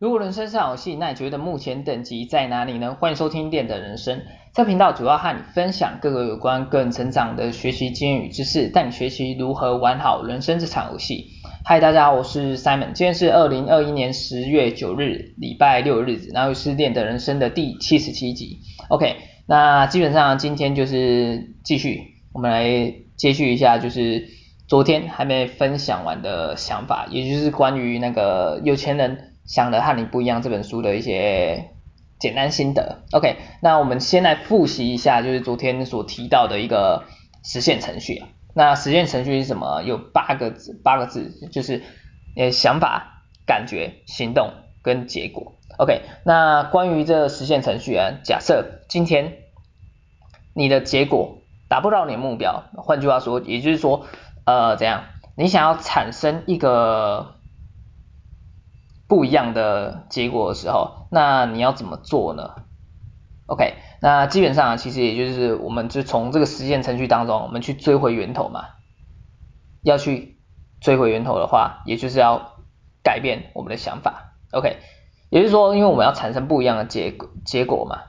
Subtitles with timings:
[0.00, 2.96] 如果人生是场游戏，那你觉得目前等级在哪里呢？
[3.00, 4.22] 欢迎收听练的人生，
[4.54, 11.26] 这频道主要和你分享各个有关个人成长的学习经验与知识，带你学习如何玩好人生这场游戏。
[11.64, 18.60] 嗨，大家好，我是 Simon，今天是二零二一年十月九日，礼拜六日子，然后是练的人生的第七十七集。
[18.90, 19.16] OK，
[19.48, 22.00] 那基本上今天就是继续，
[22.32, 24.28] 我们来接续一下，就是
[24.68, 29.24] 昨天还没分享完的想法，也就是关于那个有钱人。
[29.48, 31.70] 想的和你不一样这本书的一些
[32.20, 33.00] 简单心得。
[33.12, 37.04] OK，那我们先来复习一下，就是昨天所提到的一个
[37.42, 38.22] 实现程序。
[38.54, 39.82] 那实现程序是什么？
[39.82, 41.82] 有八个字，八个字就是
[42.36, 44.50] 呃想法、感觉、行动
[44.82, 45.54] 跟结果。
[45.78, 49.38] OK，那关于这实现程序啊，假设今天
[50.54, 51.38] 你的结果
[51.68, 54.04] 达不到你的目标，换句话说，也就是说
[54.44, 55.04] 呃怎样，
[55.36, 57.37] 你想要产生一个。
[59.08, 62.54] 不一样的结果的时候，那你要怎么做呢
[63.46, 68.66] ？OK，那基本上其实也就是我们就从这个实现程序当中，我们去追回源头嘛。
[69.82, 70.38] 要去
[70.80, 72.56] 追回源头的话，也就是要
[73.02, 74.34] 改变我们的想法。
[74.50, 74.76] OK，
[75.30, 78.02] 也就是说，因为我们要产生不一样的结果结果嘛，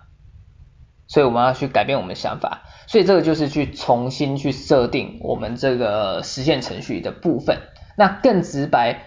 [1.07, 2.63] 所以我们要去改变我们的想法。
[2.87, 7.59] 所以这个就是去重新去设定我们这个实现程序的部分。
[7.95, 9.03] 那更直白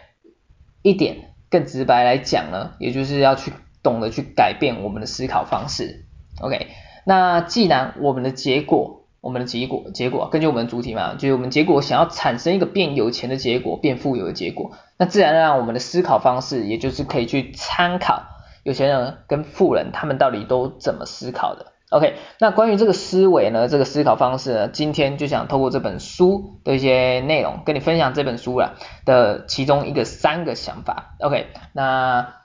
[0.83, 1.32] 一点。
[1.53, 6.07] 更直白来讲呢，也就是要去懂得去改变我们的思考方式。
[6.41, 6.69] OK，
[7.05, 18.23] 那既然我们的结果，我们的结果，结果根据我们主题嘛，就是我们结果想要产生一个变有钱的结果，变富有的结果，那自然而然我们的思考方式，也就是可以去参考
[18.63, 21.72] 有钱人跟富人他们到底都怎么思考的。
[21.93, 31.17] OK，那关于这个思维呢，这个思考方式呢，今天就想透过这本书的一些内容，跟你分享这本书啦的其中一个三个想法。
[31.21, 32.37] OK，那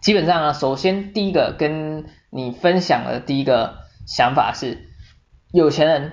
[0.00, 4.78] 基本上呢，首先第一个跟你分享的第一个想法是，
[5.52, 6.12] 有钱人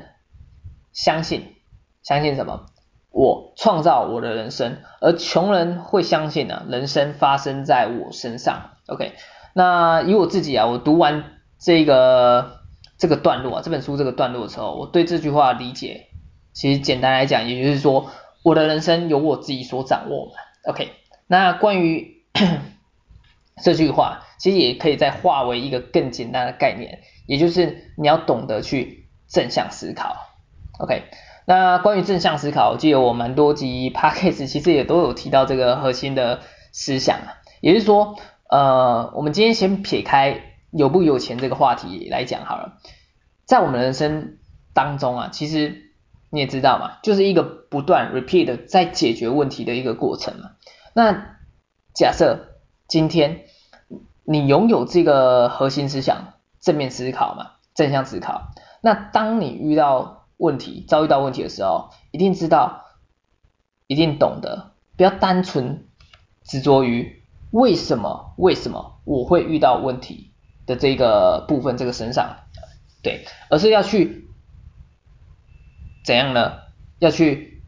[0.91, 1.53] 相信
[2.01, 2.65] 相信什么？
[3.11, 8.71] 我创造我的人生，而穷人会相信呢，人生发生在我身上。
[8.87, 9.13] OK，
[9.53, 11.34] 那以我自己啊，我读完。
[11.57, 12.59] 这个
[12.97, 16.07] 这个段落啊，这本书这个段落的时候，我对这句话理解，
[16.53, 18.11] 其实简单来讲，也就是说，
[18.43, 20.31] 我的人生由我自己所掌握嘛。
[20.69, 20.91] OK，
[21.27, 22.23] 那关于
[23.63, 30.17] 这句话，其实也可以再化为一个更简单的概念，也就是你要懂得去正向思考。
[30.79, 31.03] OK，
[31.45, 36.41] 那关于正向思考，我记得我蛮多集 Podcast 其实也都有提到这个核心的
[36.71, 38.17] 思想啊，也就是说，
[38.49, 40.51] 呃，我们今天先撇开。
[40.71, 42.77] 有不有钱这个话题来讲好了，
[43.45, 44.37] 在我们人生
[44.73, 45.93] 当中啊，其实
[46.29, 50.51] 你也知道嘛，就是一个不断 repeat 在解决问题的一个过程嘛。
[50.93, 51.37] 那
[51.93, 53.45] 假设今天
[54.25, 62.83] 你拥有这个核心思想，正面思考嘛，正向思考，那当你遇到问题、遭遇到问题的时候，一定知道，
[63.87, 65.87] 一定懂得，不要单纯
[66.43, 70.33] 执着于为什么，为什么我会遇到问题。
[70.65, 72.37] 的这个部分，这个身上，
[73.03, 74.27] 对，而是要去
[76.03, 76.59] 怎样呢？
[76.99, 77.63] 要去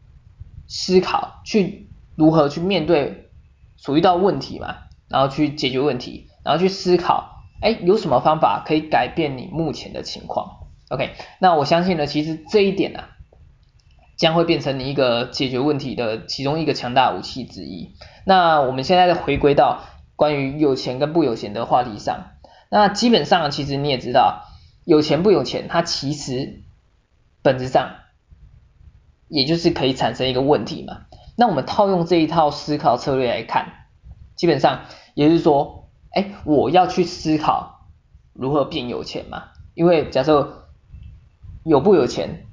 [0.66, 3.30] 思考，去如何去面对
[3.76, 13.08] 所遇到问题嘛，然后去解决问题，然后去思考，哎，有什么方法可以改变你目前的情况？OK，那我相信呢，其实这一点呢、啊，
[14.16, 17.94] 将会变成你一个解决问题的其中一个强大武器之一。
[18.24, 19.84] 那我们现在再回归到
[20.16, 22.30] 关于有钱跟不有钱的话题上。
[22.70, 24.44] 那基本上，其实你也知道，
[24.84, 26.62] 有钱不有钱，它其实
[27.42, 27.94] 本质上
[29.28, 31.06] 也就是可以产生一个问题嘛。
[31.36, 33.86] 那我们套用这一套思考策略来看，
[34.36, 34.82] 基本上
[35.14, 37.86] 也就是说，哎，我要去思考
[38.34, 39.44] 如何变有钱嘛。
[39.74, 40.68] 因为假设
[41.64, 42.46] 有不有钱，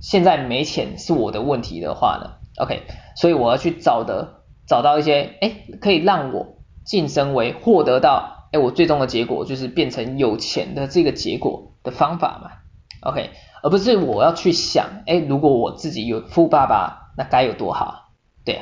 [0.00, 2.82] 现在没钱是我的问题的话呢，OK，
[3.14, 8.33] 所以我要去找的找到一些，哎，可以让我晋升为获得到。
[8.54, 12.50] 哎，我最终的结果就是变成有钱的这个结果的方法嘛
[13.00, 13.30] ，OK，
[13.64, 18.12] 而不是我要去想，哎，如果我自己有富爸爸，那该有多好，
[18.44, 18.60] 对，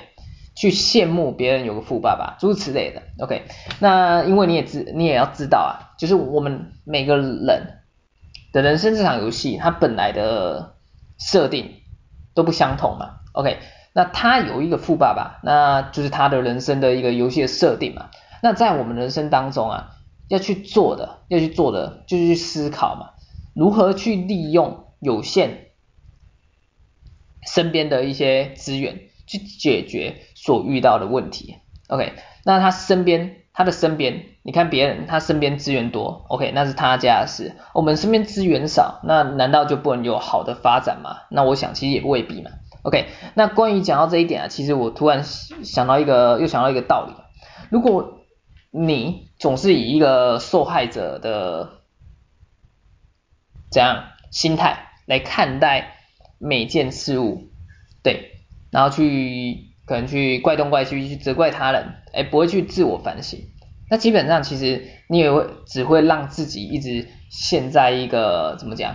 [0.57, 3.43] 去羡慕别人有个富爸爸，诸如此类的，OK，
[3.81, 10.77] 那因为你也知，你也要知道啊，就是我们每个人的人生这场游戏，它本来的
[11.19, 11.83] 设定
[12.35, 13.59] 都不相同嘛，OK，
[13.93, 18.09] 那他有一个富爸爸，那就是他的人生的一个游戏的设定嘛。
[18.43, 19.91] 那在我们人生当中啊，
[20.29, 23.11] 要去做的，要去做的，就是去思考嘛，
[23.55, 25.69] 如何去利用有限
[27.47, 31.57] 身边的一些资源，去解决所遇到的问题。
[31.89, 37.55] OK，那他身边他的身边，你看别人他身边资源多，OK，那是他家的事。
[37.75, 41.19] 我们身边资源少，那难道就不能有好的发展吗？
[41.31, 42.51] 那我想其实也未必嘛。
[42.83, 47.13] OK，那关于讲到这一点啊，其实我突然想到一个，又想到一个道理。
[47.71, 48.19] 如果
[48.73, 51.83] 你总是以一个受害者的
[53.71, 55.99] 怎样心态来看待
[56.39, 57.51] 每件事物，
[58.03, 58.33] 对，
[58.73, 59.71] 然后去。
[59.85, 63.41] 可能去怪东怪西，去责怪他人，哎，不会去自我反省。
[63.91, 68.95] 那基本上其实你也会只会让自己一直陷在一个怎么讲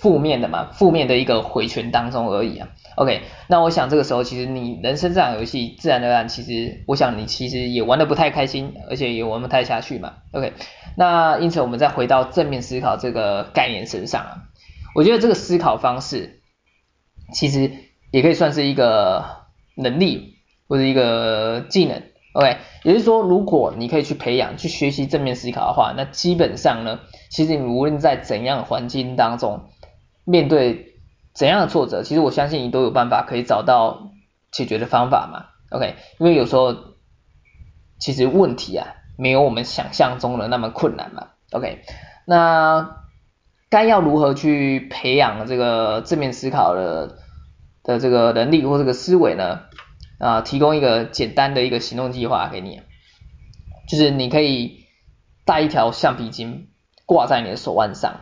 [0.00, 2.68] 负面的嘛，负面的一个回旋当中而已啊。
[2.96, 10.14] OK，那我想这个时候其实你人生这场游戏自然而然，其实我想你其实也玩的不太开心，而且也玩不太下去嘛。
[10.32, 10.54] OK，
[10.96, 14.34] 那因此我们再回到正面思考这个概念身上啊，
[14.94, 16.40] 我觉得这个思考方式
[17.32, 17.70] 其实
[18.10, 19.38] 也可以算是一个。
[19.76, 20.34] 能力
[20.68, 22.02] 或者一个技能
[22.34, 27.00] ，OK，也就是说，如果你可以去培养、去学习正面思考的话，那基本上呢，
[27.30, 29.70] 其实你无论在怎样的环境当中，
[30.24, 30.94] 面对
[31.34, 34.10] 怎样的挫折，其实我相信你都有办法可以找到
[34.50, 36.76] 解决的方法嘛，OK，因为有时候
[37.98, 38.86] 其实问题啊，
[39.16, 41.82] 没有我们想象中的那么困难嘛，OK，
[42.26, 42.96] 那
[43.68, 47.18] 该要如何去培养这个正面思考的
[47.82, 49.60] 的这个能力或这个思维呢？
[50.18, 52.82] 啊，提供一个简单的一个行动计划给你，
[53.88, 54.84] 就是你可以
[55.46, 56.68] 带一条橡皮筋
[57.06, 58.20] 挂在你的手腕上。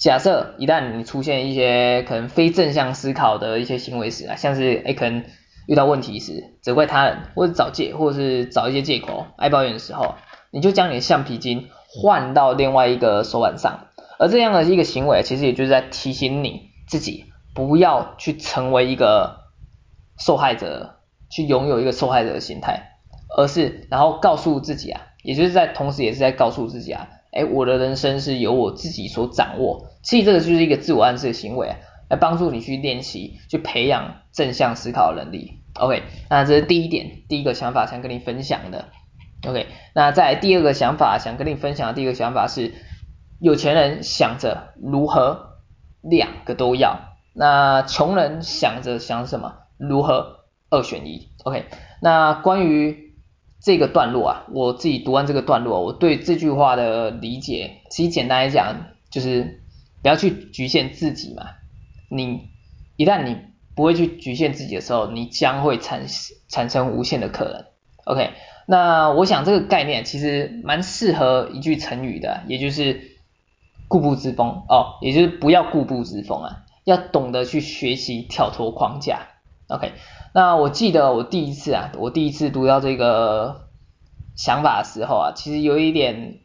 [0.00, 5.24] 假设一旦你出现一些可能非正向思考的一些行为时啊，像是诶可能
[5.66, 10.14] 遇到问题时责怪他人，或者找借，或者是找一些借口爱抱怨的时候，
[10.50, 13.88] 你就将你的橡皮筋换到另外一个手腕上，
[14.18, 17.26] 而这样的一个行为，其实也就是在提醒你自己。
[17.52, 19.40] 不要去成为一个
[20.16, 22.92] 受害者，去拥有一个受害者的心态，
[23.36, 29.86] 而是然后告诉自己啊，也就是在同时也是在告诉自己啊，哎，我的人生是由我自己所掌握。
[30.02, 31.74] 其实这个就是一个自我暗示的行为，
[32.08, 35.60] 来帮助你去练习，去培养正向思考的能力。
[35.74, 38.86] OK，那这是第一点，第一个想法想跟你分享的。
[39.46, 42.74] OK，那在第二个想法想跟你分享的第一个想法是，
[43.40, 45.60] 有钱人想着如何
[46.02, 47.00] 两个都要。
[47.32, 49.54] 那穷人想着想什么？
[49.78, 51.64] 如何二选一？OK，
[52.02, 53.09] 那关于
[53.62, 59.62] 这个段落啊，我自己读完这个段落，我对这句话的理解，其实简单来讲，就是
[60.02, 61.50] 不要去局限自己嘛。
[62.08, 62.48] 你
[62.96, 63.36] 一旦你
[63.74, 66.06] 不会去局限自己的时候，你将会产
[66.48, 67.64] 产生无限的可能。
[68.04, 68.30] OK，
[68.66, 73.18] 那我想这个概念其实蛮适合一句成语的，也就是
[73.88, 76.64] 固步自封哦，也就是不要固步自封啊。
[76.84, 79.28] 要懂得去学习跳脱框架
[79.68, 79.92] ，OK？
[80.32, 83.68] 那我记得我第一次啊，我第一次读到这个
[84.36, 86.40] 想法的时候啊，其实有一点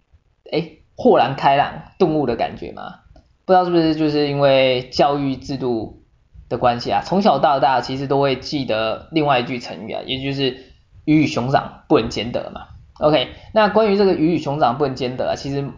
[0.51, 2.99] 哎，豁然开朗、顿悟的感觉嘛。
[3.45, 6.03] 不知道是不是就是因为教育制度
[6.49, 10.73] 的关系啊，从小到大其实都会记得另外一句成语啊，也就是
[11.05, 12.67] 鱼与熊掌不能兼得嘛。
[12.99, 13.29] OK？
[13.53, 15.69] 那关于这个鱼与熊掌不能兼得啊，其实。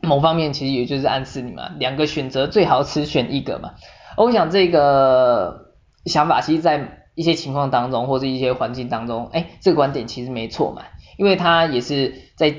[0.00, 3.72] 某方面其实也就是暗示你嘛，两个选择最好只选一个嘛。
[4.16, 5.67] 我想这个
[6.06, 10.82] 想法其实，在一些情况当中或者一些环境当中，哎，这个观点其实没错嘛，
[11.18, 12.54] 因为他也是在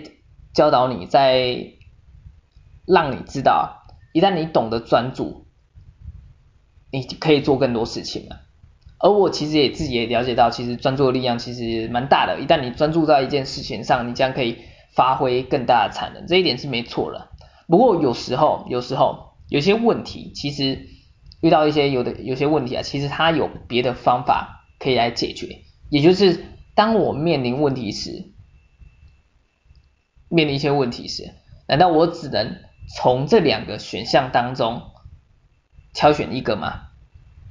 [0.54, 1.73] 教导你，在
[2.85, 3.83] 让你知道，
[4.14, 5.45] 一旦你懂得专注，
[6.92, 8.37] 你可以做更多事情嘛。
[9.02, 12.42] 而我其实也自己也了解到，其实专注的力量其实蛮大的。
[12.42, 14.57] 一旦你专注在一件事情上，你将可以
[14.94, 17.30] 发挥更大的产能，这一点是没错的。
[17.68, 20.87] 不过有时候，有时候有些问题，其实
[21.42, 25.62] 遇到一些有的有些问题啊，其实它有别的方法可以来解决。
[25.90, 26.44] 也就是
[26.76, 28.31] 当我面临问题时，
[30.30, 31.34] 面临一些问题时，
[31.68, 32.58] 难道我只能
[32.96, 34.84] 从这两个选项当中
[35.94, 36.88] 挑选一个吗？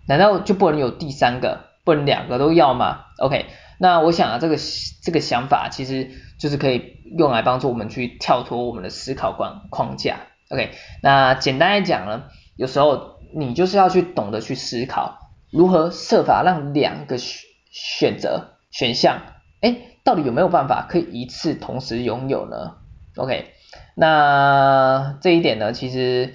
[0.07, 3.47] 难道就不能有第三个，不能两个都要吗？OK，
[3.78, 4.57] 那我想啊，这个
[5.02, 6.97] 这个想法其实就是可以。
[7.16, 10.26] 用来帮助我们去跳脱我们的思考框框架。
[10.50, 19.20] OK，那简单来讲呢，有时候你就是要去懂得去思考，如何设法让两个选选择选项，
[19.61, 22.76] 哎，到底有没有办法可以一次同时拥有呢
[23.16, 23.52] ？OK，
[23.94, 26.35] 那这一点呢，其实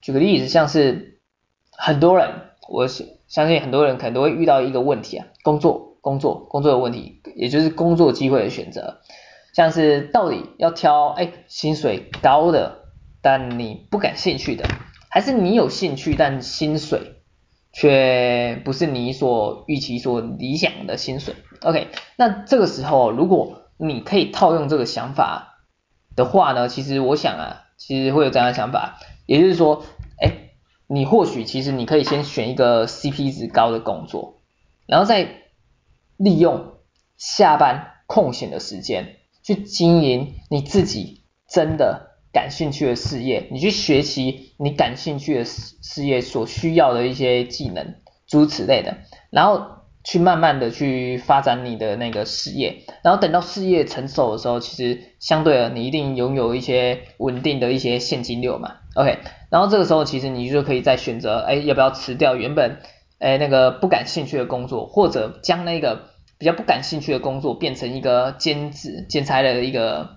[0.00, 1.20] 举个例子，像是
[1.70, 2.28] 很多人，
[2.68, 9.00] 我相信很多人可能都会遇到一个问题啊，工作、工作、工作的问题，也就是工作机会的选择。
[9.54, 12.84] 像是到底要挑哎薪水高的，
[13.22, 14.66] 但你不感兴趣的，
[15.14, 17.22] 还是你有兴趣但薪水
[17.72, 25.60] 却不是你所预期所理想的薪水？OK，那这个时候如果你可以套用这个想法
[26.16, 29.84] 的话呢，其实我想啊，其实会有这样的想法，也就是说，
[30.20, 30.50] 哎，
[30.88, 34.40] 你或许其实你可以先选一个 CP 值高的工作，
[34.86, 35.28] 然后再
[36.16, 36.72] 利用
[37.16, 47.94] 下班空闲的时间去经营你自己真的感兴趣的事业，你去学习你感兴趣的事业所需要的一些技能，
[48.26, 48.98] 诸如此类的，
[49.30, 49.72] 然后。
[50.06, 62.80] 去慢慢的去发展你的那个事业，然后等到事业成熟的时候，其实相对的你一定拥有一些稳定的一些现金流嘛，OK，然后这个时候其实你就可以再选择，哎，要不要辞掉原本
[63.18, 70.16] 哎那个不感兴趣的工作，或者将那个比较不感兴趣的工作变成一个兼职兼差的一个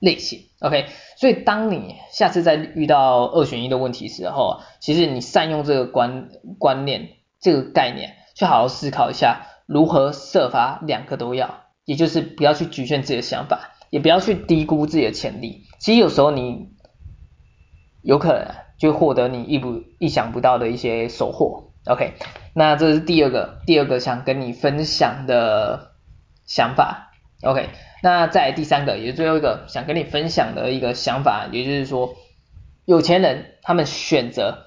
[0.00, 8.16] 类型，OK，所以当你下次再遇到二选一的问题时候，其实你善用这个观观念这个概念。
[8.32, 15.64] 去好好思考一下，如何设法两个都要，也就是不要去局限自己的想法，也不要去低估自己的潜力。
[15.78, 16.68] 其实有时候你
[18.02, 21.74] 有可能就获得你意不意想不到的一些收获。
[21.86, 22.14] OK，
[22.54, 25.90] 那这是第二个，第二个想跟你分享的
[26.46, 27.09] 想法。
[27.42, 27.68] OK，
[28.02, 32.14] 那再第三个，也是最后一个想跟你分享的一个想法，也就是说，
[32.84, 34.66] 有钱人他们选择。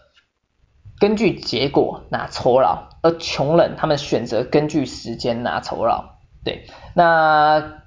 [1.00, 6.14] 根据结果拿酬劳，而穷人他们选择根据时间拿酬劳。
[6.46, 7.82] 对，那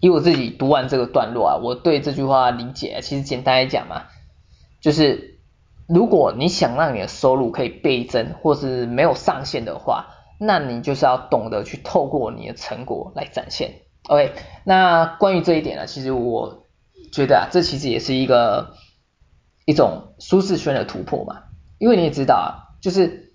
[0.00, 4.06] 以我自己读完这个段落啊，我对这句话理解，其实简单来讲嘛，
[4.80, 5.38] 就是
[5.86, 13.82] 如果你想让你的收入可以倍增，或是没有上限的话，那你就是要懂得去透过你的成果来展现。
[14.08, 14.32] OK，
[14.64, 16.66] 那关于这一点呢，其实我
[17.12, 18.74] 觉得啊，这其实也是一个。
[19.68, 21.42] 一种舒适圈的突破嘛，
[21.78, 23.32] 因为你也知道啊，就是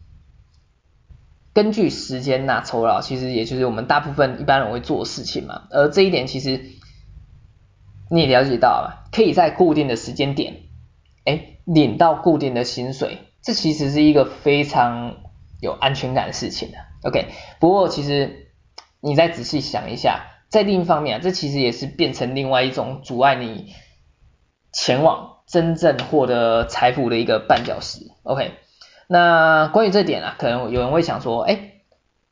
[1.52, 5.64] 根据时间拿酬劳，其实也就是我们大部分一般人会做的事情嘛。
[5.72, 6.62] 而这一点其实
[8.10, 10.62] 你也了解到了，可以在固定的时间点，
[11.26, 15.18] 哎，领到固定的薪水，这其实是一个非常
[15.60, 16.78] 有安全感的事情的。
[17.04, 17.28] OK，
[17.60, 18.52] 不过其实
[19.00, 23.74] 你再仔细想一下，在另一方面啊，这其实也是变成另外一种阻碍你
[24.72, 25.30] 前往。
[25.48, 28.54] 真正获得财富的一个绊脚石，OK。
[29.08, 31.74] 那关于这点啊，可能有人会想说，哎，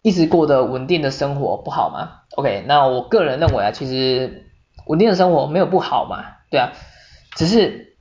[0.02, 2.64] 一直过得稳定的生活不好吗？OK。
[2.66, 4.50] 那我个人认为啊，其实
[4.86, 6.72] 稳定的生活没有不好嘛，对啊，
[7.36, 7.98] 只是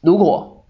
[0.00, 0.68] 如果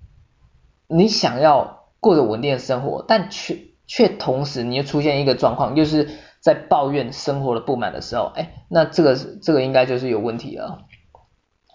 [0.86, 3.58] 你想要过着稳定的生活，但却
[3.90, 10.86] 却同时你又出现一个状况，就是在抱怨生活的不满的时候，哎，那这个这个应该就是有问题了。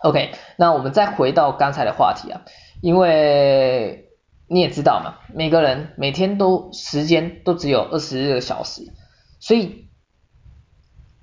[0.02, 2.44] OK，那我们再回到刚才的话题啊，
[2.82, 4.12] 因为
[4.48, 8.94] 你也知道嘛，每个人每天都时间都只有二十二个小时，
[9.42, 9.90] 所以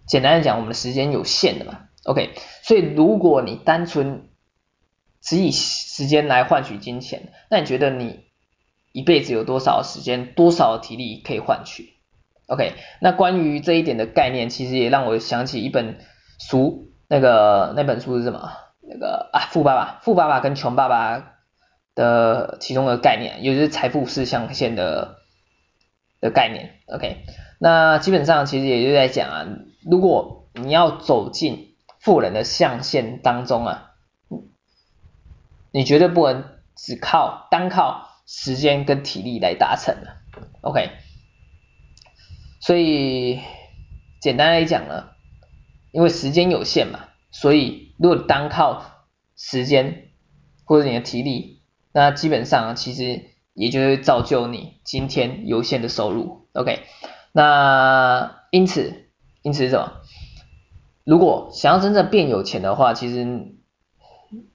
[0.06, 1.88] 简单来讲，我们的时间有限的嘛。
[2.04, 4.28] OK，所以如果你单纯
[5.22, 8.26] 只以时间来换取金钱，那你觉得你
[8.92, 11.94] 一辈子有多少时间、多少体力可以换取
[12.46, 15.98] ？OK，那关于这一点的概念，其实也让我想起一本
[16.38, 18.52] 书，那个那本书是什么？
[18.82, 21.34] 那个啊，富爸爸、富爸爸跟穷爸爸
[21.94, 25.18] 的其中的概念，也就是财富四象限的
[26.20, 26.80] 的概念。
[26.86, 27.24] OK，
[27.58, 29.46] 那基本上其实也就在讲啊，
[29.88, 33.92] 如果你要走进富人的象限当中啊，
[35.70, 36.44] 你绝对不能
[36.76, 40.16] 只靠单靠时间跟体力来达成的。
[40.62, 40.88] OK，
[42.60, 43.40] 所以
[44.22, 45.10] 简单来讲呢，
[45.92, 47.00] 因为时间有限嘛。
[47.30, 50.08] 所以，如果单靠时间
[50.64, 51.62] 或者你的体力，
[51.92, 53.22] 那基本上其实
[53.52, 56.48] 也就会造就你今天有限的收入。
[56.52, 56.80] OK，
[57.32, 59.10] 那因此，
[59.42, 59.92] 因此是什么？
[61.04, 63.56] 如果想要真正变有钱的话，其实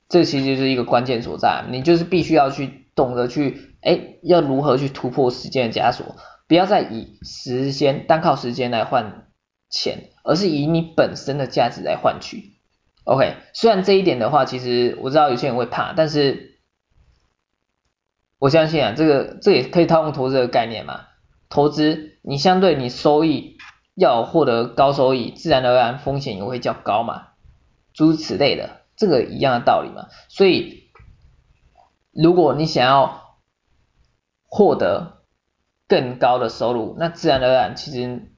[0.09, 1.65] 这其实就是一个关键所在。
[1.69, 9.27] 你就是必须要去懂得去，哎，要如何去突破时间的枷锁，不要再以时间单靠时间来换
[9.69, 12.57] 钱，而是以你本身的价值来换取。
[13.05, 16.59] OK，虽然这一点的话，其实我知道有些人会怕，但是
[18.39, 21.01] 我相信啊，这个这也可以套用投资的概念嘛。
[21.49, 23.57] 投资你相对你收益
[23.95, 27.27] 要获得高收益，自然而然风险也会较高嘛，
[27.93, 30.07] 诸如此类的，这个一样的道理嘛。
[30.27, 30.86] 所以
[32.21, 33.37] 如果你想要
[34.47, 35.21] 获得
[35.87, 38.31] 更高的收入，那自然而然其实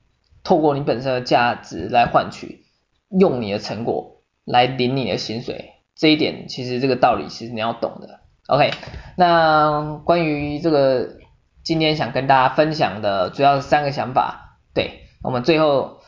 [0.43, 2.65] 透过你本身的价值来换取，
[3.09, 4.17] 用你的成果。
[4.45, 8.21] 来领你的薪水，这一点其实这个道理其实你要懂的。
[8.47, 8.71] OK，
[9.15, 11.17] 那关于这个
[11.63, 14.57] 今天想跟大家分享的主要是三个想法。
[14.73, 15.99] 对，我们最后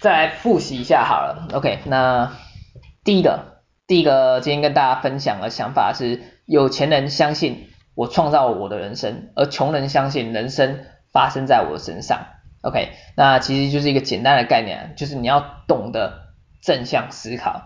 [0.00, 2.32] 再来复习一下好了，OK，那
[3.04, 10.80] 第一个，第一个今天跟大家分享的想法是，有钱人相信我创造我的人生，而穷人相信人生
[11.12, 12.26] 发生在我身上
[12.62, 17.62] ，OK，那其实就是一个简单的概念，就是你要懂得正向思考。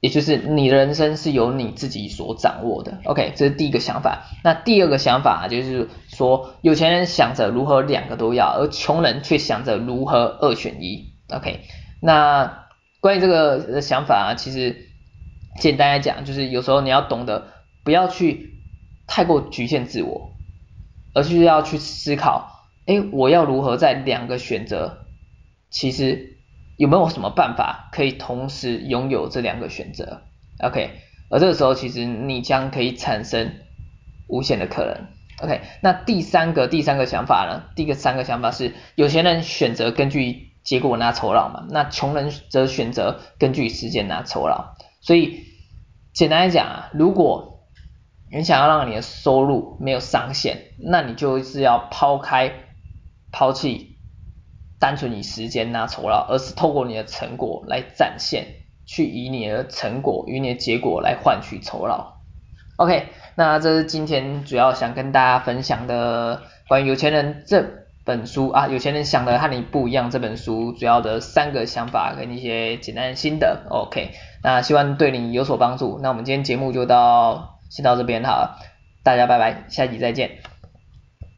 [0.00, 4.24] 也就是你的人生是由你自己所掌握的，OK，这是第一个想法。
[4.42, 11.60] 那第二个想法就是说，有钱人想着如何两个都要，而穷人却想着如何二选一，OK。
[12.02, 12.66] 那
[13.00, 14.76] 关于这个想法啊，其实
[15.58, 17.46] 简单来讲，就是有时候你要懂得
[17.84, 18.54] 不要去
[19.06, 20.32] 太过局限自我，
[21.14, 25.06] 而是要去思考，哎，我要如何在两个选择，
[25.70, 26.32] 其实。
[26.76, 30.22] 有没有什么办法可以同时拥有这两个选择
[30.58, 30.90] ？OK，
[31.30, 33.60] 而这个时候其实你将可以产生
[34.26, 35.06] 无限的可能。
[35.40, 37.70] OK，那第三个第三个想法呢？
[37.76, 44.74] 第一个三个想法是有钱人选择根据结果拿酬劳嘛，那穷人则选择根据时间拿酬劳。
[45.00, 45.44] 所以
[46.12, 47.53] 简单来讲啊，如果
[48.30, 52.52] 你想要让你的收入没有上限，那你就是要抛开
[53.32, 53.92] 抛弃。
[54.80, 58.44] 单纯以时间拿酬劳，而是透过你的成果来展现，
[58.84, 62.16] 去以你的成果与你的结果来换取酬劳。
[62.76, 67.64] OK，那这是今天主要想跟大家分享的关于有钱人这
[68.04, 73.62] 本书啊，有钱人想的和你不一样这本书主要的三个想法跟一些简单的心得。
[73.70, 74.10] OK，
[74.42, 75.98] 那希望对你有所帮助。
[76.02, 78.56] 那我们今天节目就到先到这边好，
[79.02, 80.53] 大家拜拜，下集再见。